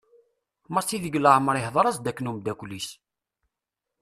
[0.75, 2.89] Massi deg leɛmer ihder-as-d akken umddakel-is.